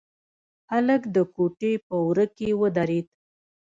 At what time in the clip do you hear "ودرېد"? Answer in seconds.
2.61-3.07